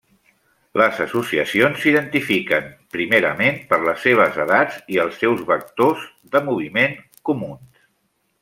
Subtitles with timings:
[0.81, 7.87] Les associacions s'identifiquen primerament per les seves edats i els seus vectors de moviment comuns.